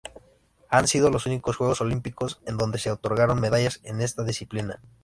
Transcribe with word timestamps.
Han 0.69 0.87
sido 0.87 1.11
los 1.11 1.27
únicos 1.27 1.57
Juegos 1.57 1.79
Olímpicos 1.79 2.41
en 2.47 2.57
donde 2.57 2.79
se 2.79 2.89
otorgaron 2.89 3.39
medallas 3.39 3.81
en 3.83 4.01
esta 4.01 4.23
disciplina. 4.23 4.81